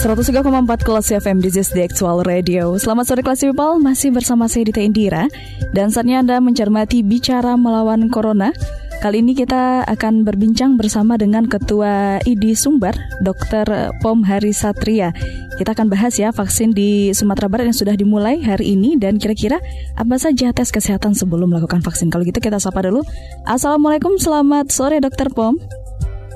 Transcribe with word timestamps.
103,4 0.00 0.80
kelas 0.80 1.12
FM 1.12 1.44
This 1.44 1.60
is 1.60 1.68
the 1.76 1.84
Actual 1.84 2.24
Radio. 2.24 2.72
Selamat 2.80 3.12
sore 3.12 3.20
kelas 3.20 3.44
people. 3.44 3.76
Masih 3.84 4.08
bersama 4.08 4.48
saya 4.48 4.64
Dita 4.64 4.80
Indira. 4.80 5.28
Dan 5.76 5.92
saatnya 5.92 6.24
Anda 6.24 6.40
mencermati 6.40 7.04
Bicara 7.04 7.52
Melawan 7.60 8.08
Corona. 8.08 8.48
Kali 9.04 9.20
ini 9.20 9.36
kita 9.36 9.84
akan 9.84 10.24
berbincang 10.24 10.80
bersama 10.80 11.20
dengan 11.20 11.44
Ketua 11.44 12.16
ID 12.24 12.56
Sumbar 12.56 12.96
Dr. 13.20 13.92
Pom 14.00 14.24
Hari 14.24 14.56
Satria. 14.56 15.12
Kita 15.60 15.76
akan 15.76 15.92
bahas 15.92 16.16
ya 16.16 16.32
vaksin 16.32 16.72
di 16.72 17.12
Sumatera 17.12 17.52
Barat 17.52 17.68
yang 17.68 17.76
sudah 17.76 17.92
dimulai 17.92 18.40
hari 18.40 18.80
ini 18.80 18.96
Dan 18.96 19.20
kira-kira 19.20 19.60
apa 20.00 20.16
saja 20.16 20.56
tes 20.56 20.72
kesehatan 20.72 21.12
sebelum 21.12 21.52
melakukan 21.52 21.84
vaksin. 21.84 22.08
Kalau 22.08 22.24
gitu 22.24 22.40
kita 22.40 22.56
sapa 22.56 22.88
dulu. 22.88 23.04
Assalamualaikum, 23.44 24.16
selamat 24.16 24.72
sore 24.72 24.96
Dr. 25.04 25.28
Pom 25.28 25.60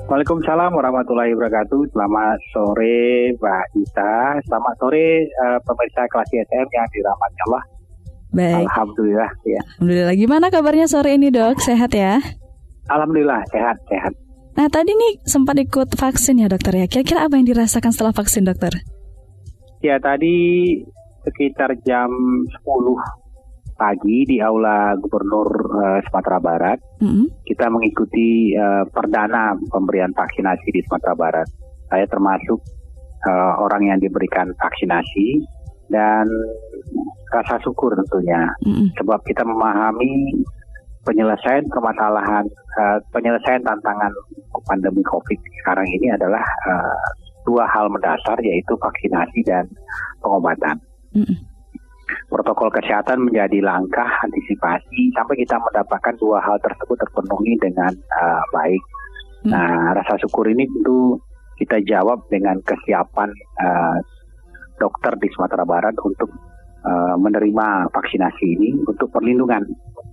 Waalaikumsalam 0.05 0.69
warahmatullahi 0.69 1.33
wabarakatuh. 1.33 1.89
Selamat 1.89 2.37
sore 2.53 3.33
Mbak 3.41 3.65
Isa. 3.73 4.37
Selamat 4.45 4.77
sore 4.77 5.25
uh, 5.33 5.57
pemirsa 5.65 6.05
kelas 6.13 6.29
SM 6.29 6.67
yang 6.69 6.87
dirahmati 6.93 7.39
Allah. 7.49 7.63
Baik. 8.29 8.69
Alhamdulillah 8.69 9.31
ya. 9.49 9.61
Alhamdulillah. 9.81 10.13
Gimana 10.13 10.45
kabarnya 10.53 10.85
sore 10.85 11.17
ini 11.17 11.33
dok? 11.33 11.57
Sehat 11.57 11.89
ya? 11.97 12.21
Alhamdulillah 12.85 13.41
sehat 13.49 13.81
sehat. 13.89 14.13
Nah 14.53 14.69
tadi 14.69 14.93
nih 14.93 15.25
sempat 15.25 15.57
ikut 15.57 15.97
vaksin 15.97 16.37
ya 16.37 16.53
dokter 16.53 16.77
ya. 16.77 16.85
Kira-kira 16.85 17.25
apa 17.25 17.41
yang 17.41 17.49
dirasakan 17.49 17.89
setelah 17.89 18.13
vaksin 18.13 18.45
dokter? 18.45 18.77
Ya 19.81 19.97
tadi 19.97 20.85
sekitar 21.25 21.81
jam 21.81 22.13
10 22.61 23.24
pagi 23.75 24.23
di 24.23 24.39
Aula 24.39 24.95
Gubernur 24.95 25.49
uh, 25.51 25.99
Sumatera 26.07 26.39
Barat. 26.39 26.79
Mm-hmm. 27.03 27.25
Kita 27.43 27.67
mengikuti 27.67 28.55
uh, 28.55 28.87
perdana 28.87 29.53
pemberian 29.69 30.15
vaksinasi 30.15 30.67
di 30.71 30.81
Sumatera 30.87 31.13
Barat. 31.13 31.47
Saya 31.91 32.07
termasuk 32.07 32.59
uh, 33.27 33.53
orang 33.61 33.91
yang 33.91 33.99
diberikan 33.99 34.49
vaksinasi 34.57 35.43
dan 35.91 36.25
rasa 37.29 37.61
syukur 37.61 37.93
tentunya, 37.93 38.47
mm-hmm. 38.65 38.95
sebab 38.97 39.19
kita 39.27 39.43
memahami 39.45 40.33
penyelesaian 41.05 41.67
permasalahan, 41.69 42.47
uh, 42.81 42.97
penyelesaian 43.13 43.61
tantangan 43.61 44.09
pandemi 44.65 45.03
COVID 45.05 45.37
sekarang 45.61 45.85
ini 46.01 46.09
adalah 46.09 46.41
uh, 46.65 47.05
dua 47.45 47.69
hal 47.69 47.91
mendasar 47.91 48.39
yaitu 48.41 48.73
vaksinasi 48.81 49.45
dan 49.45 49.69
pengobatan. 50.23 50.79
Mm-hmm 51.13 51.54
protokol 52.29 52.73
kesehatan 52.73 53.29
menjadi 53.29 53.61
langkah 53.61 54.09
antisipasi 54.25 55.13
sampai 55.13 55.35
kita 55.37 55.55
mendapatkan 55.61 56.15
dua 56.17 56.41
hal 56.41 56.57
tersebut 56.61 56.97
terpenuhi 56.97 57.53
dengan 57.61 57.91
uh, 57.93 58.43
baik. 58.53 58.81
Hmm. 59.45 59.51
Nah, 59.53 59.93
rasa 59.93 60.17
syukur 60.17 60.49
ini 60.49 60.65
tentu 60.65 61.21
kita 61.55 61.79
jawab 61.85 62.25
dengan 62.27 62.59
kesiapan 62.65 63.29
uh, 63.61 63.97
dokter 64.81 65.15
di 65.21 65.27
Sumatera 65.31 65.63
Barat 65.63 65.95
untuk 66.03 66.27
uh, 66.83 67.15
menerima 67.15 67.89
vaksinasi 67.93 68.45
ini 68.59 68.69
untuk 68.83 69.07
perlindungan 69.13 69.63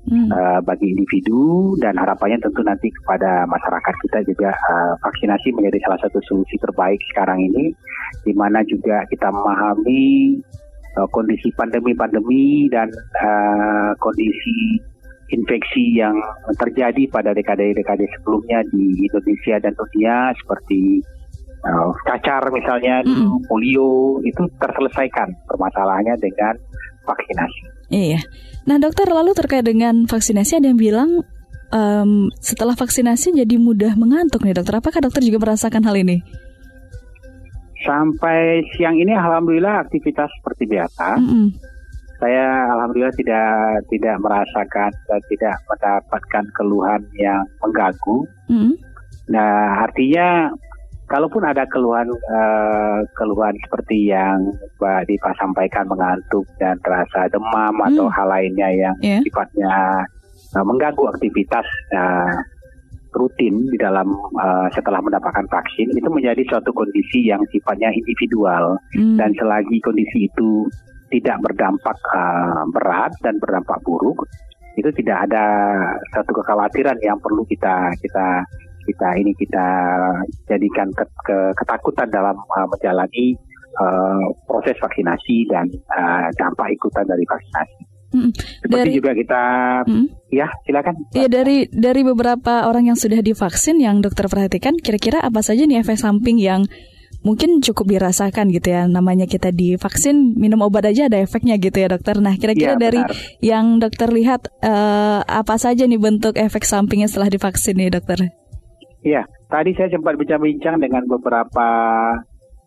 hmm. 0.07 0.29
uh, 0.31 0.61
bagi 0.63 0.95
individu 0.95 1.75
dan 1.83 1.99
harapannya 1.99 2.39
tentu 2.39 2.63
nanti 2.63 2.89
kepada 3.03 3.49
masyarakat 3.51 3.95
kita 4.09 4.19
juga 4.29 4.51
uh, 4.55 4.95
vaksinasi 5.03 5.51
menjadi 5.57 5.79
salah 5.89 6.01
satu 6.07 6.19
solusi 6.29 6.55
terbaik 6.63 7.01
sekarang 7.11 7.43
ini, 7.43 7.75
di 8.23 8.33
mana 8.37 8.63
juga 8.69 9.03
kita 9.11 9.29
memahami 9.33 10.39
uh, 10.99 11.09
kondisi 11.11 11.49
pandemi-pandemi 11.55 12.69
dan 12.69 12.89
uh, 13.21 13.93
kondisi 14.01 14.81
infeksi 15.33 15.97
yang 15.97 16.13
terjadi 16.61 17.09
pada 17.09 17.33
dekade-dekade 17.33 18.05
sebelumnya 18.21 18.61
di 18.69 19.09
Indonesia 19.09 19.57
dan 19.65 19.73
dunia 19.73 20.17
seperti 20.37 21.01
uh, 21.65 21.91
cacar 22.05 22.45
misalnya, 22.53 23.01
mm. 23.01 23.49
polio 23.49 24.21
itu 24.29 24.45
terselesaikan 24.61 25.33
permasalahannya 25.49 26.21
dengan 26.21 26.55
vaksinasi. 27.09 27.63
Iya. 27.89 28.21
Nah 28.69 28.77
dokter 28.79 29.09
lalu 29.09 29.33
terkait 29.35 29.65
dengan 29.65 30.05
vaksinasi 30.07 30.63
ada 30.63 30.71
yang 30.71 30.79
bilang 30.79 31.25
um, 31.73 32.31
setelah 32.39 32.77
vaksinasi 32.77 33.35
jadi 33.35 33.57
mudah 33.59 33.97
mengantuk 33.99 34.45
nih 34.45 34.55
dokter. 34.55 34.79
Apakah 34.79 35.01
dokter 35.03 35.25
juga 35.25 35.43
merasakan 35.43 35.83
hal 35.83 35.97
ini? 35.99 36.23
Sampai 37.83 38.63
siang 38.75 38.97
ini 38.97 39.13
alhamdulillah 39.13 39.87
aktivitas 39.87 40.31
seperti 40.41 40.71
biasa. 40.71 41.19
Mm 41.19 41.27
-hmm. 41.27 41.47
Saya 42.23 42.71
alhamdulillah 42.71 43.17
tidak 43.19 43.83
tidak 43.91 44.17
merasakan 44.23 44.91
dan 45.11 45.21
tidak 45.27 45.55
mendapatkan 45.67 46.45
keluhan 46.55 47.03
yang 47.19 47.43
mengganggu. 47.59 48.17
Mm 48.47 48.59
-hmm. 48.59 48.75
Nah, 49.31 49.87
artinya 49.87 50.51
kalaupun 51.13 51.45
ada 51.45 51.69
keluhan 51.69 52.09
uh, 52.09 53.05
keluhan 53.21 53.53
seperti 53.61 54.09
yang 54.09 54.49
Mbak 54.81 55.13
Diva 55.13 55.31
sampaikan 55.37 55.85
mengantuk 55.85 56.49
dan 56.57 56.81
terasa 56.81 57.29
demam 57.29 57.77
mm. 57.77 57.87
atau 57.93 58.07
hal 58.09 58.29
lainnya 58.33 58.69
yang 58.73 58.97
yeah. 59.05 59.21
sifatnya 59.21 60.07
uh, 60.57 60.65
mengganggu 60.65 61.05
aktivitas 61.13 61.69
uh, 61.93 62.33
rutin 63.13 63.55
di 63.69 63.79
dalam 63.79 64.09
uh, 64.41 64.69
setelah 64.73 65.01
mendapatkan 65.05 65.47
vaksin 65.49 65.89
itu 65.93 66.09
menjadi 66.09 66.43
suatu 66.49 66.73
kondisi 66.73 67.29
yang 67.29 67.41
sifatnya 67.53 67.93
individual 67.93 68.77
hmm. 68.97 69.21
dan 69.21 69.31
selagi 69.37 69.79
kondisi 69.85 70.27
itu 70.29 70.67
tidak 71.13 71.39
berdampak 71.45 71.99
uh, 72.17 72.65
berat 72.73 73.13
dan 73.21 73.37
berdampak 73.37 73.79
buruk 73.85 74.25
itu 74.81 74.89
tidak 75.05 75.29
ada 75.29 75.45
satu 76.17 76.33
kekhawatiran 76.33 76.97
yang 77.05 77.21
perlu 77.21 77.45
kita 77.45 77.93
kita 78.01 78.41
kita 78.83 79.09
ini 79.15 79.31
kita 79.39 79.67
jadikan 80.51 80.89
ke, 80.97 81.05
ke, 81.29 81.37
ketakutan 81.55 82.09
dalam 82.11 82.35
uh, 82.35 82.67
menjalani 82.67 83.37
uh, 83.79 84.27
proses 84.49 84.75
vaksinasi 84.81 85.47
dan 85.47 85.71
uh, 85.95 86.27
dampak 86.35 86.75
ikutan 86.75 87.07
dari 87.07 87.23
vaksinasi. 87.23 87.92
Seperti 88.61 88.77
dari, 88.77 88.93
juga 88.93 89.13
kita, 89.17 89.43
hmm. 89.89 90.07
ya 90.29 90.47
silakan. 90.69 90.95
Iya 91.17 91.29
dari 91.33 91.67
dari 91.73 92.03
beberapa 92.05 92.69
orang 92.69 92.93
yang 92.93 92.99
sudah 92.99 93.25
divaksin 93.25 93.81
yang 93.81 94.05
dokter 94.05 94.29
perhatikan, 94.29 94.77
kira-kira 94.77 95.25
apa 95.25 95.41
saja 95.41 95.65
nih 95.65 95.81
efek 95.81 95.97
samping 95.97 96.37
yang 96.37 96.69
mungkin 97.25 97.63
cukup 97.65 97.89
dirasakan 97.89 98.53
gitu 98.53 98.69
ya. 98.71 98.85
Namanya 98.85 99.25
kita 99.25 99.51
divaksin, 99.51 100.37
minum 100.37 100.61
obat 100.61 100.87
aja 100.91 101.09
ada 101.09 101.19
efeknya 101.19 101.57
gitu 101.57 101.81
ya 101.81 101.89
dokter. 101.89 102.21
Nah 102.21 102.37
kira-kira 102.37 102.77
ya, 102.77 102.79
dari 102.79 103.01
yang 103.41 103.81
dokter 103.81 104.13
lihat 104.13 104.51
uh, 104.61 105.25
apa 105.25 105.57
saja 105.57 105.89
nih 105.89 105.99
bentuk 105.99 106.37
efek 106.37 106.67
sampingnya 106.69 107.09
setelah 107.09 107.33
divaksin 107.33 107.81
nih 107.81 107.91
dokter? 107.91 108.29
Iya, 109.03 109.27
tadi 109.51 109.75
saya 109.75 109.91
sempat 109.91 110.15
bincang-bincang 110.15 110.79
dengan 110.79 111.03
beberapa 111.11 111.67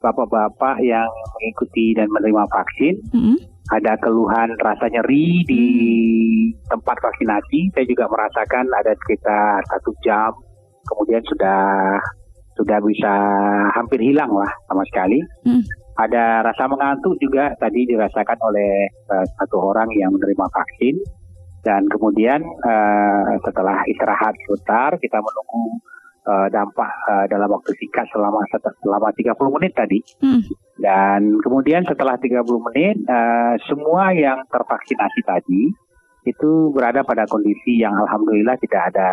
bapak-bapak 0.04 0.84
yang 0.84 1.08
mengikuti 1.40 1.96
dan 1.96 2.12
menerima 2.12 2.44
vaksin. 2.52 2.96
-hmm 3.16 3.55
ada 3.74 3.98
keluhan 3.98 4.54
rasa 4.62 4.86
nyeri 4.94 5.42
di 5.50 5.66
tempat 6.70 6.98
vaksinasi. 7.02 7.74
Saya 7.74 7.86
juga 7.90 8.06
merasakan 8.06 8.66
ada 8.70 8.94
sekitar 8.94 9.66
satu 9.66 9.92
jam, 10.06 10.30
kemudian 10.86 11.24
sudah 11.26 11.98
sudah 12.56 12.80
bisa 12.86 13.14
hampir 13.76 14.00
hilang 14.00 14.32
lah 14.32 14.52
sama 14.70 14.86
sekali. 14.88 15.20
Hmm. 15.44 15.66
Ada 15.96 16.44
rasa 16.44 16.68
mengantuk 16.68 17.16
juga 17.24 17.56
tadi 17.56 17.88
dirasakan 17.88 18.40
oleh 18.44 18.92
uh, 19.12 19.26
satu 19.40 19.58
orang 19.60 19.88
yang 19.96 20.12
menerima 20.14 20.46
vaksin. 20.52 20.96
Dan 21.66 21.82
kemudian 21.90 22.46
uh, 22.46 23.34
setelah 23.42 23.82
istirahat 23.90 24.38
sebentar, 24.46 24.94
kita 25.02 25.18
menunggu 25.18 25.82
uh, 26.26 26.48
dampak 26.50 26.92
uh, 27.08 27.26
dalam 27.30 27.48
waktu 27.48 27.72
singkat 27.78 28.06
selama 28.12 28.42
selama 28.82 29.10
30 29.14 29.56
menit 29.56 29.72
tadi. 29.78 30.00
Hmm. 30.20 30.42
Dan 30.76 31.40
kemudian 31.40 31.88
setelah 31.88 32.20
30 32.20 32.44
menit 32.72 32.96
uh, 33.08 33.56
semua 33.70 34.12
yang 34.12 34.44
tervaksinasi 34.50 35.22
tadi 35.24 35.64
itu 36.26 36.74
berada 36.74 37.06
pada 37.06 37.30
kondisi 37.30 37.80
yang 37.80 37.94
alhamdulillah 37.94 38.58
tidak 38.58 38.82
ada 38.94 39.10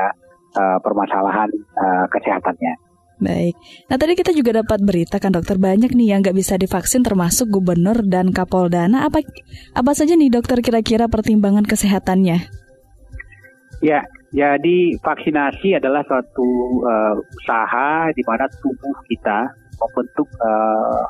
uh, 0.56 0.79
permasalahan 0.81 1.49
uh, 1.76 2.09
kesehatannya. 2.09 2.93
Baik. 3.23 3.55
Nah 3.87 3.97
tadi 4.03 4.19
kita 4.19 4.35
juga 4.35 4.65
dapat 4.65 4.82
berita 4.82 5.23
kan 5.23 5.31
dokter 5.31 5.55
banyak 5.55 5.94
nih 5.94 6.11
yang 6.11 6.26
nggak 6.26 6.35
bisa 6.35 6.58
divaksin 6.58 7.06
termasuk 7.06 7.55
gubernur 7.55 8.03
dan 8.03 8.35
kapolda. 8.35 8.91
Nah 8.91 9.06
apa 9.06 9.23
apa 9.79 9.91
saja 9.94 10.19
nih 10.19 10.26
dokter 10.26 10.58
kira-kira 10.58 11.06
pertimbangan 11.06 11.62
kesehatannya? 11.62 12.62
Ya, 13.82 14.06
jadi 14.31 14.94
vaksinasi 15.02 15.82
adalah 15.82 16.06
suatu 16.06 16.49
uh, 16.87 17.19
usaha 17.19 18.14
di 18.14 18.23
mana 18.23 18.46
tubuh 18.62 18.94
kita 19.11 19.50
membentuk 19.82 20.29
uh, 20.38 21.02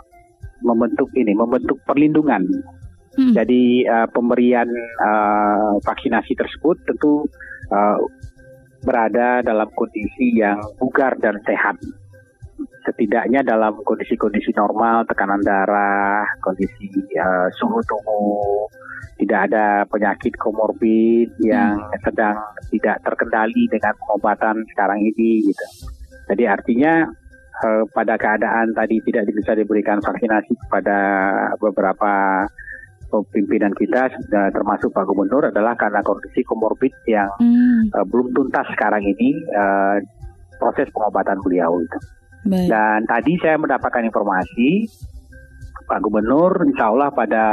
membentuk 0.64 1.12
ini, 1.12 1.36
membentuk 1.36 1.76
perlindungan. 1.84 2.48
Hmm. 3.12 3.36
Jadi 3.36 3.84
uh, 3.84 4.08
pemberian 4.08 4.64
uh, 5.04 5.76
vaksinasi 5.84 6.32
tersebut 6.32 6.80
tentu 6.88 7.28
uh, 7.68 8.00
berada 8.82 9.44
dalam 9.44 9.68
kondisi 9.76 10.40
yang 10.40 10.56
bugar 10.80 11.12
dan 11.20 11.36
sehat. 11.44 11.76
Setidaknya 12.88 13.44
dalam 13.44 13.78
kondisi-kondisi 13.84 14.56
normal, 14.56 15.04
tekanan 15.06 15.44
darah, 15.44 16.24
kondisi 16.40 16.88
uh, 17.20 17.46
suhu 17.54 17.78
tubuh, 17.84 18.66
tidak 19.22 19.40
ada 19.46 19.86
penyakit 19.86 20.34
komorbid 20.42 21.30
yang 21.38 21.78
hmm. 21.78 21.94
sedang 22.02 22.34
tidak 22.74 22.98
terkendali 23.06 23.70
dengan 23.70 23.94
pengobatan 24.02 24.66
sekarang 24.74 24.98
ini 24.98 25.46
gitu. 25.46 25.66
Jadi 26.26 26.44
artinya 26.50 27.06
uh, 27.62 27.86
pada 27.94 28.18
keadaan 28.18 28.74
tadi 28.74 28.98
tidak 29.06 29.30
bisa 29.30 29.54
diberikan 29.54 30.02
vaksinasi 30.02 30.58
kepada 30.66 30.98
beberapa 31.62 32.44
pimpinan 33.28 33.76
kita 33.76 34.08
termasuk 34.56 34.88
Pak 34.88 35.04
Gubernur 35.04 35.44
adalah 35.52 35.76
karena 35.76 36.00
kondisi 36.00 36.40
komorbid 36.48 36.96
yang 37.06 37.28
hmm. 37.38 37.92
uh, 37.94 38.04
belum 38.08 38.32
tuntas 38.34 38.66
sekarang 38.74 39.04
ini 39.04 39.36
uh, 39.54 40.00
proses 40.58 40.90
pengobatan 40.90 41.38
beliau 41.46 41.78
itu. 41.78 41.98
Baik. 42.42 42.66
Dan 42.72 43.06
tadi 43.06 43.38
saya 43.38 43.54
mendapatkan 43.54 44.02
informasi 44.02 44.90
Pak 45.86 46.00
Gubernur 46.02 46.64
insya 46.66 46.90
Allah 46.90 47.12
pada 47.12 47.44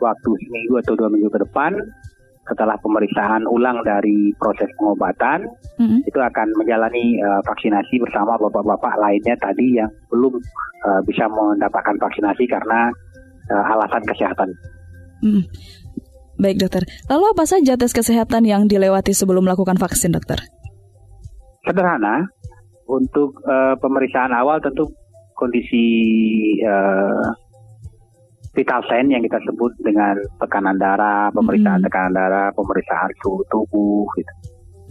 waktu 0.00 0.30
seminggu 0.46 0.74
atau 0.82 0.94
dua 0.98 1.08
minggu 1.10 1.30
ke 1.30 1.40
depan 1.42 1.74
setelah 2.44 2.76
pemeriksaan 2.84 3.48
ulang 3.48 3.80
dari 3.88 4.28
proses 4.36 4.68
pengobatan 4.76 5.48
mm-hmm. 5.80 6.04
itu 6.04 6.18
akan 6.20 6.48
menjalani 6.60 7.16
uh, 7.24 7.40
vaksinasi 7.48 7.96
bersama 8.04 8.36
bapak-bapak 8.36 9.00
lainnya 9.00 9.32
tadi 9.40 9.80
yang 9.80 9.88
belum 10.12 10.36
uh, 10.84 11.00
bisa 11.08 11.24
mendapatkan 11.32 11.96
vaksinasi 11.96 12.44
karena 12.44 12.92
uh, 13.48 13.72
alasan 13.72 14.04
kesehatan. 14.04 14.48
Mm. 15.24 15.42
Baik 16.36 16.60
dokter. 16.60 16.84
Lalu 17.08 17.24
apa 17.32 17.44
saja 17.48 17.78
tes 17.80 17.94
kesehatan 17.94 18.44
yang 18.44 18.68
dilewati 18.68 19.16
sebelum 19.16 19.48
melakukan 19.48 19.80
vaksin 19.80 20.12
dokter? 20.12 20.42
Sederhana. 21.64 22.28
Untuk 22.84 23.40
uh, 23.48 23.80
pemeriksaan 23.80 24.36
awal 24.36 24.60
tentu 24.60 24.84
kondisi 25.32 25.88
uh, 26.60 27.32
vital 28.54 28.80
sign 28.86 29.10
yang 29.10 29.22
kita 29.26 29.38
sebut 29.44 29.74
dengan 29.82 30.14
tekanan 30.38 30.78
darah, 30.78 31.28
pemeriksaan 31.34 31.82
hmm. 31.82 31.86
tekanan 31.90 32.14
darah, 32.14 32.48
pemeriksaan 32.54 33.10
suhu 33.20 33.42
tubuh, 33.50 34.06
gitu. 34.14 34.32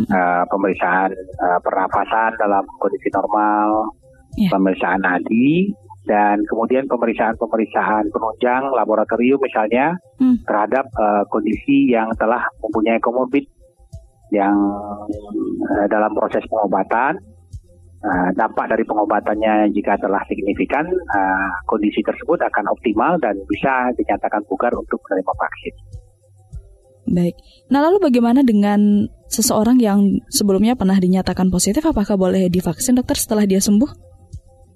hmm. 0.04 0.08
uh, 0.12 0.44
pemeriksaan 0.52 1.10
uh, 1.40 1.60
pernapasan 1.64 2.32
dalam 2.38 2.64
kondisi 2.84 3.08
normal, 3.16 3.88
yeah. 4.36 4.52
pemeriksaan 4.52 5.00
nadi, 5.00 5.72
dan 6.04 6.44
kemudian 6.52 6.84
pemeriksaan-pemeriksaan 6.92 8.12
penunjang 8.12 8.64
laboratorium 8.76 9.40
misalnya 9.40 9.96
hmm. 10.20 10.44
terhadap 10.44 10.84
uh, 11.00 11.24
kondisi 11.32 11.88
yang 11.88 12.12
telah 12.20 12.44
mempunyai 12.60 13.00
komorbid 13.00 13.48
yang 14.36 14.56
uh, 15.64 15.88
dalam 15.88 16.12
proses 16.12 16.44
pengobatan 16.52 17.16
uh, 18.04 18.30
dampak 18.36 18.70
dari 18.70 18.84
pengobatannya 18.84 19.72
jika 19.72 19.98
telah 19.98 20.22
signifikan, 20.28 20.86
uh, 20.88 21.52
kondisi 21.66 22.04
tersebut 22.04 22.40
akan 22.44 22.66
optimal 22.70 23.16
dan 23.24 23.40
bisa 23.48 23.90
dinyatakan 23.96 24.44
bugar 24.46 24.72
untuk 24.76 25.00
menerima 25.08 25.34
vaksin. 25.34 25.76
Baik. 27.04 27.36
Nah, 27.68 27.84
lalu 27.84 28.00
bagaimana 28.00 28.48
dengan 28.48 29.08
seseorang 29.28 29.76
yang 29.80 30.24
sebelumnya 30.32 30.80
pernah 30.80 30.96
dinyatakan 30.96 31.52
positif? 31.52 31.84
Apakah 31.84 32.16
boleh 32.16 32.48
divaksin, 32.48 32.96
dokter, 32.96 33.20
setelah 33.20 33.44
dia 33.44 33.60
sembuh? 33.60 33.92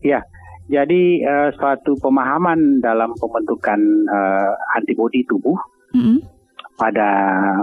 Ya, 0.03 0.19
jadi 0.67 1.23
uh, 1.23 1.49
suatu 1.55 1.95
pemahaman 2.03 2.83
dalam 2.83 3.15
pembentukan 3.15 3.79
uh, 4.11 4.53
antibodi 4.75 5.23
tubuh 5.23 5.55
mm 5.95 6.01
-hmm. 6.03 6.17
pada 6.75 7.09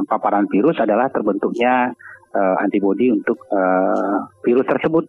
paparan 0.08 0.48
virus 0.48 0.80
adalah 0.80 1.12
terbentuknya 1.12 1.92
uh, 2.32 2.56
antibodi 2.64 3.12
untuk 3.12 3.36
uh, 3.52 4.24
virus 4.40 4.64
tersebut. 4.64 5.04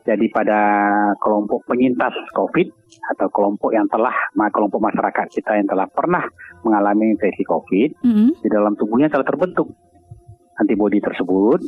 Jadi 0.00 0.26
pada 0.32 0.60
kelompok 1.20 1.64
penyintas 1.68 2.14
COVID 2.32 2.68
atau 3.14 3.28
kelompok 3.28 3.70
yang 3.76 3.84
telah 3.92 4.12
kelompok 4.50 4.80
masyarakat 4.80 5.26
kita 5.28 5.60
yang 5.60 5.68
telah 5.68 5.86
pernah 5.92 6.24
mengalami 6.64 7.12
infeksi 7.12 7.44
COVID 7.44 8.00
mm 8.00 8.12
-hmm. 8.12 8.28
di 8.40 8.48
dalam 8.48 8.72
tubuhnya 8.80 9.12
telah 9.12 9.26
terbentuk 9.28 9.68
antibodi 10.60 11.00
tersebut 11.00 11.60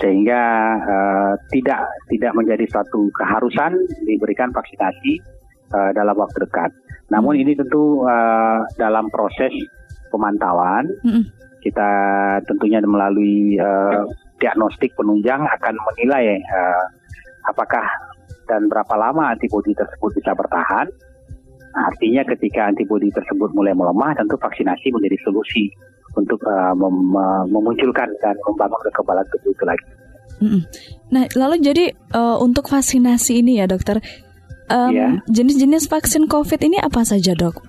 sehingga 0.00 0.40
uh, 0.80 1.32
tidak 1.52 1.84
tidak 2.08 2.32
menjadi 2.32 2.64
suatu 2.72 3.12
keharusan 3.12 3.76
diberikan 4.08 4.48
vaksinasi 4.52 5.20
uh, 5.76 5.90
dalam 5.92 6.16
waktu 6.16 6.48
dekat. 6.48 6.72
Namun 7.12 7.36
ini 7.36 7.52
tentu 7.52 8.04
uh, 8.08 8.64
dalam 8.80 9.12
proses 9.12 9.52
pemantauan 10.08 10.88
mm 11.04 11.10
-hmm. 11.10 11.24
kita 11.60 11.90
tentunya 12.48 12.80
melalui 12.80 13.60
uh, 13.60 14.08
diagnostik 14.40 14.96
penunjang 14.96 15.44
akan 15.44 15.74
menilai 15.92 16.40
uh, 16.40 16.84
apakah 17.48 17.86
dan 18.50 18.66
berapa 18.66 18.94
lama 18.98 19.30
antibodi 19.30 19.70
tersebut 19.78 20.10
bisa 20.18 20.34
bertahan. 20.34 20.90
Nah, 21.70 21.86
artinya 21.86 22.26
ketika 22.26 22.66
antibodi 22.66 23.14
tersebut 23.14 23.54
mulai 23.54 23.70
melemah, 23.70 24.10
tentu 24.18 24.34
vaksinasi 24.34 24.90
menjadi 24.90 25.14
solusi 25.22 25.70
untuk 26.18 26.42
uh, 26.42 26.74
mem 26.74 27.14
memunculkan 27.46 28.10
dan 28.18 28.34
membangun 28.42 28.80
kekebalan 28.90 29.22
tubuh 29.30 29.54
itu 29.54 29.64
lagi. 29.64 29.86
Nah, 31.14 31.28
lalu 31.36 31.60
jadi 31.60 31.94
uh, 32.16 32.40
untuk 32.40 32.66
vaksinasi 32.66 33.44
ini 33.44 33.60
ya 33.60 33.68
dokter, 33.68 34.00
um, 34.72 34.90
ya. 34.90 35.20
jenis-jenis 35.28 35.86
vaksin 35.86 36.26
COVID 36.26 36.60
ini 36.64 36.80
apa 36.80 37.04
saja 37.04 37.36
dok? 37.36 37.60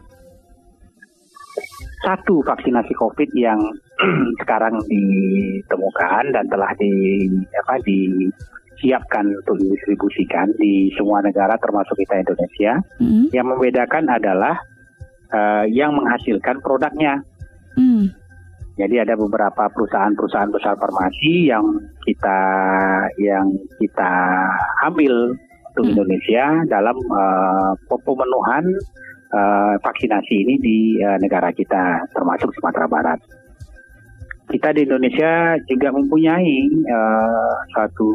Satu 2.01 2.41
vaksinasi 2.41 2.97
COVID 2.97 3.29
yang 3.37 3.59
sekarang 4.41 4.81
ditemukan 4.89 6.33
dan 6.33 6.45
telah 6.49 6.71
di 6.79 6.89
apa 7.53 7.77
di 7.85 8.25
siapkan 8.81 9.23
untuk 9.29 9.61
didistribusikan 9.61 10.49
di 10.57 10.89
semua 10.97 11.21
negara 11.21 11.55
termasuk 11.61 11.95
kita 12.01 12.25
Indonesia. 12.25 12.73
Mm. 12.97 13.25
Yang 13.31 13.47
membedakan 13.53 14.03
adalah 14.09 14.55
uh, 15.31 15.65
yang 15.69 15.93
menghasilkan 15.95 16.59
produknya. 16.59 17.21
Mm. 17.77 18.11
Jadi 18.81 18.95
ada 18.97 19.13
beberapa 19.13 19.69
perusahaan-perusahaan 19.69 20.49
besar 20.49 20.73
farmasi 20.81 21.53
yang 21.53 21.63
kita 22.01 22.39
yang 23.21 23.45
kita 23.77 24.11
ambil 24.89 25.37
untuk 25.71 25.83
mm. 25.85 25.91
Indonesia 25.95 26.45
dalam 26.67 26.97
uh, 26.97 27.71
pemenuhan 27.87 28.65
uh, 29.31 29.75
vaksinasi 29.79 30.33
ini 30.33 30.55
di 30.57 30.77
uh, 30.99 31.21
negara 31.21 31.53
kita 31.53 32.09
termasuk 32.11 32.49
Sumatera 32.57 32.89
Barat 32.89 33.19
kita 34.51 34.75
di 34.75 34.83
Indonesia 34.83 35.55
juga 35.65 35.95
mempunyai 35.95 36.67
uh, 36.91 37.55
satu 37.71 38.09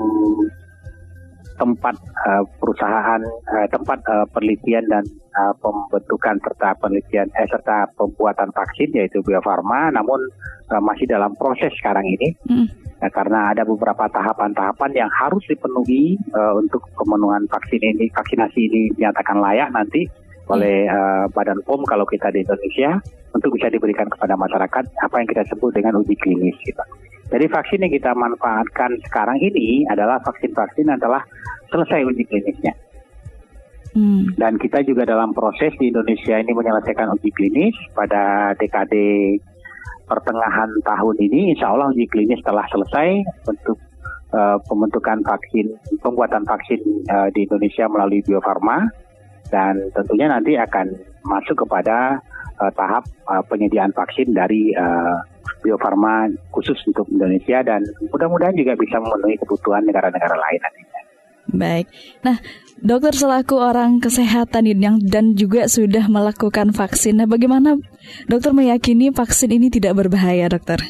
tempat 1.57 1.97
uh, 2.29 2.45
perusahaan, 2.61 3.21
uh, 3.25 3.67
tempat 3.73 3.99
uh, 4.13 4.29
penelitian 4.37 4.85
dan 4.93 5.05
uh, 5.41 5.57
pembentukan 5.57 6.37
serta 6.45 6.77
penelitian 6.77 7.33
eh, 7.33 7.49
serta 7.49 7.89
pembuatan 7.97 8.53
vaksin 8.53 8.93
yaitu 8.93 9.25
Bio 9.25 9.41
Farma, 9.41 9.89
namun 9.89 10.21
uh, 10.69 10.83
masih 10.85 11.09
dalam 11.09 11.33
proses 11.41 11.73
sekarang 11.81 12.05
ini. 12.05 12.37
Mm. 12.53 12.69
Nah, 12.97 13.13
karena 13.13 13.53
ada 13.53 13.65
beberapa 13.65 14.09
tahapan-tahapan 14.09 14.93
yang 14.97 15.11
harus 15.13 15.45
dipenuhi 15.49 16.17
uh, 16.33 16.57
untuk 16.57 16.85
pemenuhan 16.97 17.45
vaksin 17.49 17.81
ini, 17.81 18.09
vaksinasi 18.13 18.61
ini 18.61 18.81
dinyatakan 18.97 19.37
layak 19.41 19.69
nanti 19.73 20.09
oleh 20.47 20.87
uh, 20.87 21.27
Badan 21.35 21.59
POM 21.67 21.83
kalau 21.87 22.07
kita 22.07 22.31
di 22.31 22.47
Indonesia 22.47 23.03
untuk 23.35 23.53
bisa 23.59 23.67
diberikan 23.67 24.07
kepada 24.07 24.39
masyarakat 24.39 24.85
apa 25.03 25.15
yang 25.19 25.29
kita 25.29 25.43
sebut 25.51 25.75
dengan 25.75 25.99
uji 25.99 26.15
klinis 26.17 26.55
gitu. 26.63 26.85
Jadi 27.27 27.51
vaksin 27.51 27.83
yang 27.83 27.91
kita 27.91 28.15
manfaatkan 28.15 28.95
sekarang 29.11 29.43
ini 29.43 29.83
adalah 29.91 30.23
vaksin-vaksin 30.23 30.87
yang 30.87 31.01
telah 31.03 31.27
selesai 31.75 32.07
uji 32.07 32.23
klinisnya. 32.23 32.75
Hmm. 33.97 34.31
Dan 34.37 34.61
kita 34.61 34.85
juga 34.87 35.09
dalam 35.09 35.35
proses 35.35 35.75
di 35.81 35.91
Indonesia 35.91 36.37
ini 36.39 36.53
menyelesaikan 36.55 37.11
uji 37.19 37.31
klinis 37.35 37.75
pada 37.97 38.55
dekade 38.55 39.41
pertengahan 40.07 40.71
tahun 40.87 41.17
ini, 41.19 41.57
insya 41.57 41.75
Allah 41.75 41.91
uji 41.91 42.07
klinis 42.07 42.39
telah 42.47 42.63
selesai 42.71 43.27
untuk 43.51 43.81
uh, 44.31 44.63
pembentukan 44.71 45.19
vaksin, 45.27 45.75
pembuatan 45.99 46.47
vaksin 46.47 46.79
uh, 47.11 47.27
di 47.35 47.43
Indonesia 47.43 47.91
melalui 47.91 48.23
Bio 48.23 48.39
Farma 48.39 48.87
dan 49.49 49.79
tentunya 49.93 50.27
nanti 50.31 50.55
akan 50.59 50.93
masuk 51.27 51.67
kepada 51.67 52.21
uh, 52.61 52.71
tahap 52.75 53.05
uh, 53.27 53.43
penyediaan 53.47 53.91
vaksin 53.95 54.35
dari 54.35 54.75
uh, 54.77 55.19
Bio 55.63 55.79
Farma 55.79 56.31
khusus 56.55 56.79
untuk 56.87 57.07
Indonesia 57.11 57.63
dan 57.63 57.83
mudah-mudahan 58.11 58.55
juga 58.55 58.79
bisa 58.79 58.99
memenuhi 59.03 59.39
kebutuhan 59.41 59.83
negara-negara 59.87 60.35
lain 60.35 60.61
nantinya. 60.63 61.01
Baik. 61.47 61.87
Nah, 62.27 62.37
dokter 62.83 63.15
selaku 63.15 63.55
orang 63.63 64.03
kesehatan 64.03 64.67
yang 64.67 64.99
dan 64.99 65.39
juga 65.39 65.71
sudah 65.71 66.11
melakukan 66.11 66.75
vaksin, 66.75 67.23
nah 67.23 67.31
bagaimana 67.31 67.79
dokter 68.27 68.51
meyakini 68.51 69.15
vaksin 69.15 69.55
ini 69.55 69.71
tidak 69.71 69.95
berbahaya, 69.95 70.51
dokter? 70.51 70.83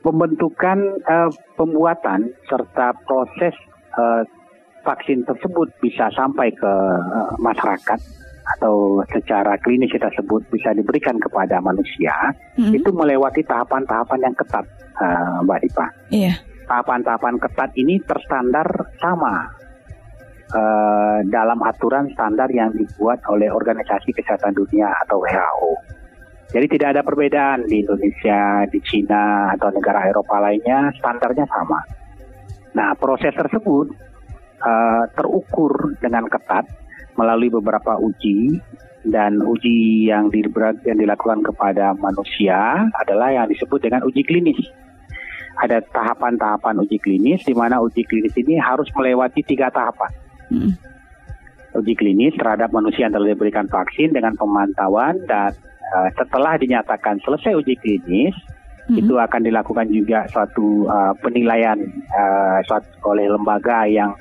pembentukan 0.00 0.78
uh, 1.04 1.30
pembuatan 1.54 2.32
serta 2.48 2.96
proses 3.04 3.54
uh, 3.96 4.24
vaksin 4.90 5.22
tersebut 5.22 5.70
bisa 5.78 6.10
sampai 6.10 6.50
ke 6.50 6.66
uh, 6.66 7.30
masyarakat 7.38 8.00
atau 8.58 8.98
secara 9.14 9.54
klinis 9.62 9.94
kita 9.94 10.10
sebut 10.18 10.42
bisa 10.50 10.74
diberikan 10.74 11.14
kepada 11.22 11.62
manusia 11.62 12.34
hmm. 12.58 12.74
itu 12.74 12.90
melewati 12.90 13.46
tahapan-tahapan 13.46 14.26
yang 14.26 14.34
ketat, 14.34 14.66
uh, 14.98 15.38
Mbak 15.46 15.58
Dipa. 15.62 15.86
Iya. 16.10 16.34
Tahapan-tahapan 16.66 17.38
ketat 17.38 17.70
ini 17.78 18.02
terstandar 18.02 18.66
sama 18.98 19.46
uh, 20.54 21.18
dalam 21.30 21.62
aturan 21.62 22.10
standar 22.10 22.50
yang 22.50 22.74
dibuat 22.74 23.22
oleh 23.30 23.50
Organisasi 23.50 24.10
Kesehatan 24.10 24.58
Dunia 24.58 24.90
atau 25.06 25.22
WHO. 25.22 25.72
Jadi 26.50 26.66
tidak 26.66 26.98
ada 26.98 27.02
perbedaan 27.06 27.62
di 27.70 27.86
Indonesia, 27.86 28.66
di 28.66 28.82
Cina 28.82 29.54
atau 29.54 29.70
negara 29.70 30.10
Eropa 30.10 30.42
lainnya 30.42 30.90
standarnya 30.98 31.46
sama. 31.46 31.78
Nah 32.74 32.90
proses 32.98 33.30
tersebut 33.30 34.09
uh, 34.62 35.04
terukur 35.16 35.96
dengan 36.00 36.28
ketat 36.28 36.68
melalui 37.18 37.50
beberapa 37.52 37.98
uji 38.00 38.60
dan 39.08 39.40
uji 39.40 40.08
yang, 40.12 40.28
di, 40.28 40.44
yang 40.84 40.98
dilakukan 41.00 41.40
kepada 41.40 41.96
manusia 41.96 42.84
adalah 43.00 43.32
yang 43.32 43.48
disebut 43.48 43.80
dengan 43.80 44.04
uji 44.04 44.20
klinis. 44.24 44.60
Ada 45.60 45.84
tahapan-tahapan 45.92 46.80
uji 46.84 47.00
klinis 47.00 47.44
di 47.44 47.52
mana 47.56 47.80
uji 47.80 48.04
klinis 48.04 48.32
ini 48.36 48.60
harus 48.60 48.88
melewati 48.96 49.40
tiga 49.44 49.72
tahapan. 49.72 50.12
Hmm. 50.52 50.72
Uji 51.76 51.94
klinis 51.96 52.36
terhadap 52.36 52.72
manusia 52.72 53.08
yang 53.08 53.14
telah 53.14 53.32
diberikan 53.32 53.68
vaksin 53.68 54.12
dengan 54.12 54.36
pemantauan 54.36 55.20
dan 55.28 55.52
uh, 55.96 56.08
setelah 56.16 56.56
dinyatakan 56.56 57.20
selesai 57.24 57.56
uji 57.56 57.76
klinis, 57.80 58.34
hmm. 58.88 59.00
itu 59.00 59.14
akan 59.16 59.40
dilakukan 59.44 59.86
juga 59.92 60.24
suatu 60.28 60.88
uh, 60.88 61.12
penilaian 61.20 61.76
uh, 62.12 62.58
suatu, 62.64 62.88
oleh 63.06 63.28
lembaga 63.28 63.84
yang 63.86 64.12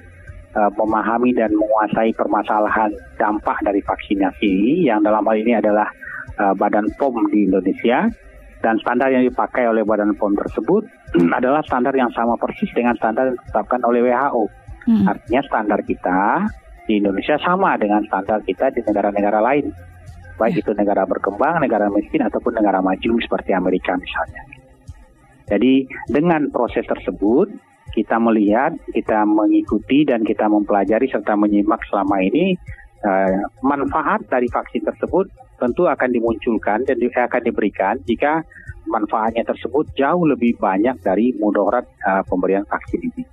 uh, 0.55 0.71
memahami 0.73 1.35
dan 1.35 1.51
menguasai 1.53 2.13
permasalahan 2.15 2.89
dampak 3.21 3.57
dari 3.61 3.81
vaksinasi 3.83 4.85
yang 4.87 5.03
dalam 5.03 5.21
hal 5.25 5.37
ini 5.37 5.57
adalah 5.57 5.89
uh, 6.39 6.53
Badan 6.57 6.87
POM 6.97 7.29
di 7.29 7.45
Indonesia 7.45 8.09
dan 8.59 8.75
standar 8.83 9.11
yang 9.11 9.23
dipakai 9.23 9.67
oleh 9.69 9.83
Badan 9.87 10.15
POM 10.17 10.35
tersebut 10.35 10.83
adalah 11.37 11.61
standar 11.65 11.93
yang 11.95 12.11
sama 12.11 12.35
persis 12.35 12.69
dengan 12.73 12.95
standar 12.97 13.31
yang 13.31 13.37
ditetapkan 13.37 13.81
oleh 13.85 14.09
WHO. 14.09 14.43
Hmm. 14.89 15.05
Artinya 15.05 15.41
standar 15.45 15.79
kita 15.85 16.47
di 16.89 16.97
Indonesia 16.97 17.37
sama 17.37 17.77
dengan 17.77 18.01
standar 18.09 18.41
kita 18.41 18.73
di 18.73 18.81
negara-negara 18.81 19.39
lain. 19.43 19.69
Baik 20.39 20.55
ya. 20.55 20.61
itu 20.63 20.71
negara 20.71 21.03
berkembang, 21.03 21.59
negara 21.59 21.91
miskin 21.91 22.23
ataupun 22.23 22.55
negara 22.55 22.79
maju 22.79 23.11
seperti 23.19 23.51
Amerika 23.51 23.91
misalnya. 23.99 24.41
Jadi 25.49 25.83
dengan 26.07 26.47
proses 26.53 26.87
tersebut 26.87 27.49
kita 27.99 28.15
melihat, 28.15 28.71
kita 28.95 29.27
mengikuti 29.27 30.07
dan 30.07 30.23
kita 30.23 30.47
mempelajari 30.47 31.11
serta 31.11 31.35
menyimak 31.35 31.83
selama 31.91 32.23
ini 32.23 32.55
uh, 33.03 33.43
manfaat 33.59 34.23
dari 34.31 34.47
vaksin 34.47 34.87
tersebut 34.87 35.27
tentu 35.59 35.83
akan 35.91 36.09
dimunculkan 36.15 36.87
dan 36.87 36.95
akan 36.95 37.41
diberikan 37.43 37.99
jika 38.07 38.39
manfaatnya 38.87 39.43
tersebut 39.43 39.91
jauh 39.99 40.23
lebih 40.23 40.55
banyak 40.55 40.95
dari 41.03 41.35
mudarat 41.35 41.83
uh, 42.07 42.23
pemberian 42.23 42.63
vaksin 42.63 43.03
ini. 43.03 43.23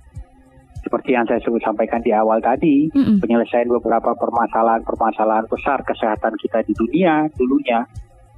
Seperti 0.83 1.15
yang 1.15 1.23
saya 1.27 1.39
sebut 1.43 1.59
sampaikan 1.63 1.99
di 1.99 2.15
awal 2.15 2.39
tadi, 2.39 2.87
mm-hmm. 2.91 3.19
penyelesaian 3.19 3.67
beberapa 3.67 4.15
permasalahan-permasalahan 4.15 5.47
besar 5.47 5.83
kesehatan 5.83 6.35
kita 6.39 6.63
di 6.63 6.71
dunia 6.75 7.27
dulunya, 7.35 7.83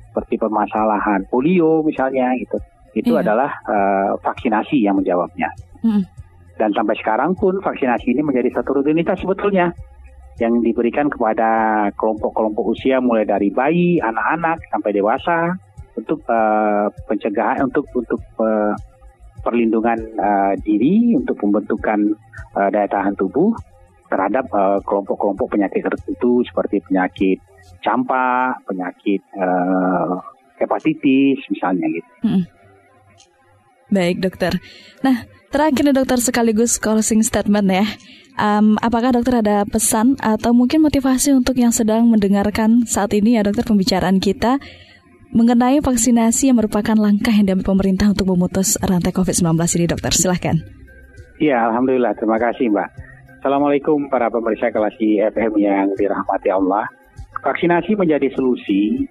seperti 0.10 0.42
permasalahan 0.42 1.30
polio 1.30 1.86
misalnya, 1.86 2.34
gitu, 2.42 2.58
itu 2.98 3.14
yeah. 3.14 3.22
adalah 3.22 3.54
uh, 3.70 4.18
vaksinasi 4.22 4.82
yang 4.82 4.98
menjawabnya. 4.98 5.50
Hmm. 5.86 6.04
Dan 6.60 6.76
sampai 6.76 7.00
sekarang 7.00 7.40
pun 7.40 7.64
vaksinasi 7.64 8.12
ini 8.12 8.20
menjadi 8.20 8.60
satu 8.60 8.84
rutinitas 8.84 9.24
sebetulnya 9.24 9.72
yang 10.44 10.60
diberikan 10.60 11.08
kepada 11.08 11.88
kelompok-kelompok 11.96 12.76
usia 12.76 13.00
mulai 13.00 13.24
dari 13.24 13.48
bayi, 13.52 14.00
anak-anak 14.04 14.60
sampai 14.72 14.92
dewasa 14.92 15.56
untuk 15.96 16.20
uh, 16.28 16.88
pencegahan 17.08 17.64
untuk 17.64 17.88
untuk 17.96 18.20
uh, 18.40 18.76
perlindungan 19.44 20.00
uh, 20.20 20.54
diri 20.64 21.16
untuk 21.16 21.40
pembentukan 21.40 22.16
uh, 22.56 22.70
daya 22.72 22.88
tahan 22.88 23.16
tubuh 23.16 23.56
terhadap 24.10 24.50
kelompok-kelompok 24.84 25.48
uh, 25.48 25.52
penyakit 25.54 25.86
tertentu 25.86 26.42
seperti 26.44 26.82
penyakit 26.82 27.38
campak, 27.86 28.58
penyakit 28.66 29.22
uh, 29.38 30.18
hepatitis 30.60 31.40
misalnya 31.48 31.88
gitu. 31.94 32.12
Hmm. 32.26 32.44
Baik 33.90 34.22
dokter. 34.22 34.62
Nah 35.02 35.26
Terakhir 35.50 35.82
nih 35.82 35.98
dokter 35.98 36.22
sekaligus 36.22 36.78
closing 36.78 37.26
statement 37.26 37.74
ya. 37.74 37.82
Um, 38.38 38.78
apakah 38.86 39.18
dokter 39.18 39.42
ada 39.42 39.66
pesan 39.66 40.14
atau 40.22 40.54
mungkin 40.54 40.86
motivasi 40.86 41.34
untuk 41.34 41.58
yang 41.58 41.74
sedang 41.74 42.06
mendengarkan 42.06 42.86
saat 42.86 43.18
ini 43.18 43.34
ya 43.34 43.42
dokter 43.42 43.66
pembicaraan 43.66 44.22
kita 44.22 44.62
mengenai 45.34 45.82
vaksinasi 45.82 46.54
yang 46.54 46.62
merupakan 46.62 46.94
langkah 46.94 47.34
yang 47.34 47.50
diambil 47.50 47.74
pemerintah 47.74 48.14
untuk 48.14 48.30
memutus 48.30 48.78
rantai 48.78 49.10
COVID-19 49.10 49.58
ini 49.82 49.86
dokter. 49.90 50.14
Silahkan. 50.14 50.62
Ya, 51.42 51.66
Alhamdulillah. 51.66 52.14
Terima 52.14 52.38
kasih 52.38 52.70
Mbak. 52.70 52.90
Assalamualaikum 53.42 54.06
para 54.06 54.30
pemirsa 54.30 54.70
kelas 54.70 55.02
FM 55.02 55.58
yang 55.58 55.90
dirahmati 55.98 56.54
Allah. 56.54 56.86
Vaksinasi 57.42 57.98
menjadi 57.98 58.30
solusi 58.38 59.10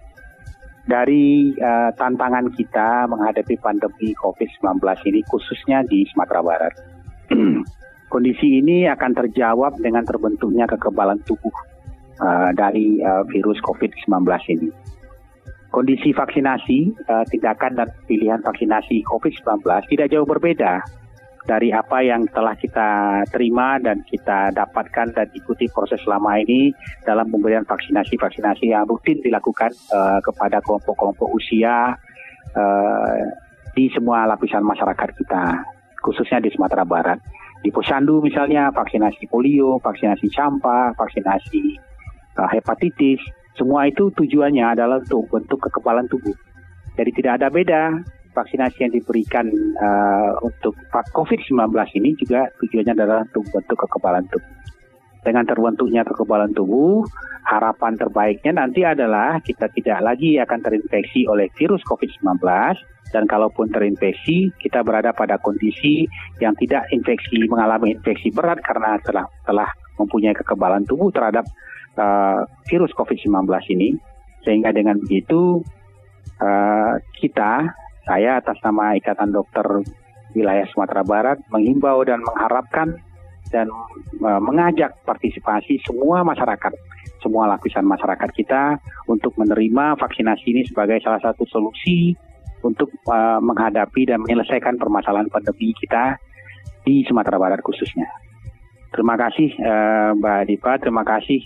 dari 0.88 1.52
uh, 1.60 1.92
tantangan 1.92 2.48
kita 2.56 3.04
menghadapi 3.12 3.60
pandemi 3.60 4.16
COVID-19 4.16 4.80
ini 5.12 5.20
khususnya 5.28 5.84
di 5.84 6.08
Sumatera 6.08 6.40
Barat. 6.40 6.74
Kondisi 8.12 8.64
ini 8.64 8.88
akan 8.88 9.12
terjawab 9.12 9.76
dengan 9.84 10.00
terbentuknya 10.08 10.64
kekebalan 10.64 11.20
tubuh 11.28 11.52
uh, 12.24 12.50
dari 12.56 13.04
uh, 13.04 13.20
virus 13.28 13.60
COVID-19 13.60 14.24
ini. 14.56 14.72
Kondisi 15.68 16.16
vaksinasi, 16.16 17.04
uh, 17.12 17.24
tindakan 17.28 17.76
dan 17.76 17.88
pilihan 18.08 18.40
vaksinasi 18.40 19.04
COVID-19 19.04 19.60
tidak 19.92 20.08
jauh 20.08 20.24
berbeda 20.24 20.80
dari 21.48 21.72
apa 21.72 22.04
yang 22.04 22.28
telah 22.28 22.52
kita 22.60 23.24
terima 23.32 23.80
dan 23.80 24.04
kita 24.04 24.52
dapatkan 24.52 25.16
dan 25.16 25.32
ikuti 25.32 25.64
proses 25.72 25.96
selama 26.04 26.36
ini 26.44 26.76
dalam 27.08 27.24
pemberian 27.32 27.64
vaksinasi-vaksinasi 27.64 28.68
yang 28.68 28.84
rutin 28.84 29.16
dilakukan 29.24 29.72
uh, 29.88 30.20
kepada 30.20 30.60
kelompok-kelompok 30.60 31.32
usia 31.32 31.96
uh, 32.52 33.16
di 33.72 33.88
semua 33.96 34.28
lapisan 34.28 34.60
masyarakat 34.60 35.08
kita, 35.16 35.64
khususnya 36.04 36.44
di 36.44 36.52
Sumatera 36.52 36.84
Barat. 36.84 37.16
Di 37.64 37.72
Posyandu 37.72 38.20
misalnya 38.20 38.68
vaksinasi 38.70 39.26
polio, 39.32 39.80
vaksinasi 39.80 40.28
campak, 40.28 41.00
vaksinasi 41.00 41.64
uh, 42.36 42.48
hepatitis, 42.52 43.24
semua 43.56 43.88
itu 43.88 44.12
tujuannya 44.12 44.76
adalah 44.76 45.00
untuk 45.00 45.24
bentuk 45.32 45.64
kekebalan 45.64 46.04
tubuh. 46.12 46.36
Jadi 47.00 47.10
tidak 47.16 47.40
ada 47.40 47.48
beda 47.48 47.82
vaksinasi 48.34 48.88
yang 48.88 48.92
diberikan 48.94 49.46
uh, 49.78 50.32
untuk 50.44 50.76
COVID-19 50.92 51.72
ini 51.98 52.14
juga 52.18 52.48
tujuannya 52.60 52.94
adalah 52.94 53.24
untuk 53.24 53.44
bentuk 53.50 53.78
kekebalan 53.88 54.24
tubuh. 54.28 54.54
Dengan 55.18 55.44
terbentuknya 55.44 56.06
kekebalan 56.06 56.54
tubuh, 56.54 57.04
harapan 57.44 57.98
terbaiknya 57.98 58.52
nanti 58.64 58.86
adalah 58.86 59.42
kita 59.42 59.66
tidak 59.74 59.98
lagi 60.00 60.38
akan 60.38 60.60
terinfeksi 60.62 61.26
oleh 61.26 61.50
virus 61.58 61.82
COVID-19 61.84 62.38
dan 63.08 63.24
kalaupun 63.24 63.72
terinfeksi, 63.72 64.52
kita 64.60 64.84
berada 64.84 65.16
pada 65.16 65.40
kondisi 65.40 66.04
yang 66.44 66.52
tidak 66.60 66.84
infeksi 66.92 67.40
mengalami 67.48 67.96
infeksi 67.96 68.28
berat 68.28 68.60
karena 68.60 69.00
telah 69.00 69.24
telah 69.48 69.68
mempunyai 69.96 70.36
kekebalan 70.36 70.84
tubuh 70.84 71.08
terhadap 71.08 71.48
uh, 71.96 72.44
virus 72.68 72.92
COVID-19 72.92 73.48
ini. 73.72 73.96
Sehingga 74.44 74.76
dengan 74.76 75.00
begitu 75.00 75.64
uh, 76.40 76.94
kita 77.16 77.72
saya 78.08 78.40
atas 78.40 78.56
nama 78.64 78.96
Ikatan 78.96 79.30
Dokter 79.36 79.84
Wilayah 80.32 80.64
Sumatera 80.72 81.04
Barat 81.04 81.38
menghimbau 81.52 82.00
dan 82.08 82.24
mengharapkan 82.24 82.96
dan 83.52 83.68
uh, 84.24 84.40
mengajak 84.40 84.96
partisipasi 85.04 85.80
semua 85.84 86.24
masyarakat, 86.24 86.72
semua 87.20 87.48
lapisan 87.48 87.84
masyarakat 87.84 88.30
kita 88.32 88.76
untuk 89.08 89.36
menerima 89.36 89.96
vaksinasi 90.00 90.44
ini 90.52 90.62
sebagai 90.68 91.00
salah 91.00 91.20
satu 91.20 91.44
solusi 91.48 92.12
untuk 92.64 92.92
uh, 93.08 93.40
menghadapi 93.40 94.08
dan 94.08 94.20
menyelesaikan 94.24 94.76
permasalahan 94.76 95.28
pandemi 95.32 95.72
kita 95.76 96.16
di 96.84 97.04
Sumatera 97.08 97.40
Barat 97.40 97.60
khususnya. 97.64 98.08
Terima 98.88 99.20
kasih 99.20 99.52
uh, 99.60 100.16
Mbak 100.16 100.40
Dipa, 100.48 100.72
terima 100.80 101.04
kasih 101.04 101.44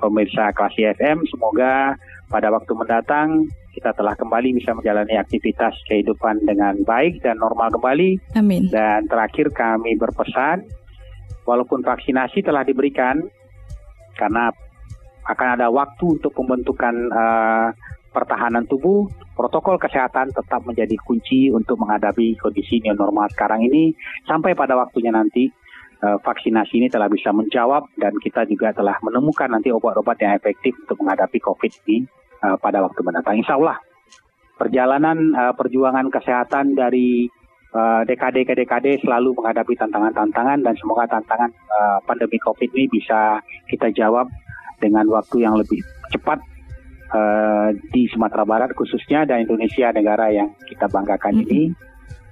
pemirsa 0.00 0.56
kelas 0.56 0.96
FM. 0.96 1.20
Semoga 1.28 1.96
pada 2.32 2.48
waktu 2.48 2.72
mendatang 2.72 3.44
kita 3.72 3.96
telah 3.96 4.12
kembali 4.12 4.60
bisa 4.60 4.76
menjalani 4.76 5.16
aktivitas 5.16 5.72
kehidupan 5.88 6.44
dengan 6.44 6.76
baik 6.84 7.24
dan 7.24 7.40
normal 7.40 7.72
kembali. 7.72 8.36
Amin. 8.36 8.68
Dan 8.68 9.08
terakhir 9.08 9.48
kami 9.50 9.96
berpesan, 9.96 10.68
walaupun 11.48 11.80
vaksinasi 11.80 12.44
telah 12.44 12.62
diberikan, 12.62 13.24
karena 14.14 14.52
akan 15.24 15.48
ada 15.56 15.72
waktu 15.72 16.20
untuk 16.20 16.36
pembentukan 16.36 16.94
uh, 17.10 17.72
pertahanan 18.12 18.68
tubuh, 18.68 19.08
protokol 19.32 19.80
kesehatan 19.80 20.28
tetap 20.36 20.60
menjadi 20.68 20.92
kunci 21.00 21.48
untuk 21.48 21.80
menghadapi 21.80 22.36
kondisi 22.36 22.84
new 22.84 22.92
normal 22.92 23.32
sekarang 23.32 23.64
ini 23.64 23.96
sampai 24.28 24.52
pada 24.52 24.76
waktunya 24.76 25.08
nanti 25.08 25.48
uh, 26.04 26.20
vaksinasi 26.20 26.76
ini 26.76 26.88
telah 26.92 27.08
bisa 27.08 27.32
menjawab 27.32 27.88
dan 27.96 28.12
kita 28.20 28.44
juga 28.44 28.76
telah 28.76 29.00
menemukan 29.00 29.48
nanti 29.48 29.72
obat-obat 29.72 30.20
yang 30.20 30.36
efektif 30.36 30.76
untuk 30.84 31.00
menghadapi 31.00 31.40
COVID 31.40 31.72
ini 31.88 32.04
uh, 32.42 32.56
pada 32.58 32.82
waktu 32.82 33.00
mendatang. 33.06 33.38
Insya 33.38 33.56
Allah 33.56 33.78
perjalanan 34.58 35.18
uh, 35.34 35.54
perjuangan 35.56 36.06
kesehatan 36.12 36.78
dari 36.78 37.26
uh, 37.74 38.06
dekade 38.06 38.44
ke 38.46 38.54
dekade 38.54 39.00
selalu 39.02 39.34
menghadapi 39.34 39.74
tantangan-tantangan 39.74 40.62
dan 40.62 40.74
semoga 40.78 41.08
tantangan 41.08 41.50
uh, 41.50 41.98
pandemi 42.06 42.38
COVID 42.38 42.70
ini 42.76 42.86
bisa 42.92 43.40
kita 43.66 43.90
jawab 43.90 44.28
dengan 44.78 45.06
waktu 45.10 45.42
yang 45.46 45.58
lebih 45.58 45.82
cepat 46.14 46.38
uh, 47.14 47.70
di 47.90 48.06
Sumatera 48.10 48.46
Barat 48.46 48.70
khususnya 48.74 49.24
dan 49.24 49.46
Indonesia 49.46 49.90
negara 49.94 50.30
yang 50.30 50.52
kita 50.66 50.86
banggakan 50.90 51.42
mm 51.42 51.42
-hmm. 51.42 51.52
ini. 51.54 51.64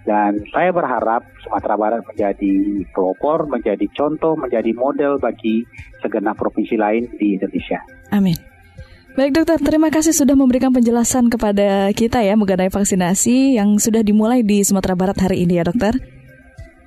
Dan 0.00 0.40
saya 0.48 0.72
berharap 0.72 1.28
Sumatera 1.44 1.76
Barat 1.76 2.00
menjadi 2.08 2.82
pelopor, 2.96 3.44
menjadi 3.44 3.84
contoh, 3.92 4.32
menjadi 4.32 4.72
model 4.72 5.20
bagi 5.20 5.60
segenap 6.00 6.40
provinsi 6.40 6.80
lain 6.80 7.04
di 7.20 7.36
Indonesia. 7.36 7.84
Amin. 8.08 8.50
Baik 9.18 9.34
dokter, 9.34 9.58
terima 9.58 9.90
kasih 9.90 10.14
sudah 10.14 10.38
memberikan 10.38 10.70
penjelasan 10.70 11.26
kepada 11.26 11.90
kita 11.90 12.22
ya 12.22 12.38
mengenai 12.38 12.70
vaksinasi 12.70 13.58
yang 13.58 13.74
sudah 13.82 14.06
dimulai 14.06 14.46
di 14.46 14.62
Sumatera 14.62 14.94
Barat 14.94 15.18
hari 15.18 15.42
ini 15.42 15.58
ya 15.58 15.66
dokter. 15.66 15.98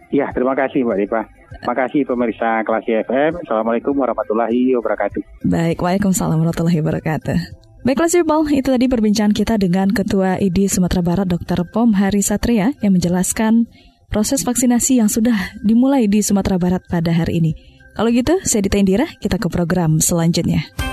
Ya, 0.07 0.31
terima 0.31 0.55
kasih 0.55 0.87
Mbak 0.87 0.97
Dipa. 1.03 1.21
Terima 1.59 1.75
kasih 1.75 2.01
pemirsa 2.07 2.63
kelas 2.63 2.85
FM. 2.87 3.43
Assalamualaikum 3.43 3.91
warahmatullahi 3.97 4.71
wabarakatuh. 4.79 5.21
Baik, 5.51 5.83
Waalaikumsalam 5.83 6.39
warahmatullahi 6.39 6.79
wabarakatuh. 6.79 7.37
Baiklah 7.83 8.07
People, 8.07 8.47
itu 8.55 8.69
tadi 8.71 8.85
perbincangan 8.87 9.35
kita 9.35 9.59
dengan 9.59 9.91
Ketua 9.91 10.39
ID 10.39 10.71
Sumatera 10.71 11.03
Barat 11.03 11.27
Dr. 11.27 11.67
Pom 11.67 11.91
Hari 11.91 12.23
Satria 12.23 12.71
yang 12.79 12.95
menjelaskan 12.95 13.67
proses 14.07 14.47
vaksinasi 14.47 15.03
yang 15.03 15.11
sudah 15.11 15.35
dimulai 15.59 16.07
di 16.07 16.23
Sumatera 16.23 16.55
Barat 16.55 16.87
pada 16.87 17.11
hari 17.11 17.43
ini. 17.43 17.51
Kalau 17.91 18.07
gitu, 18.07 18.39
saya 18.47 18.63
Dita 18.63 18.79
Indira, 18.79 19.09
kita 19.19 19.35
ke 19.35 19.51
program 19.51 19.99
selanjutnya. 19.99 20.92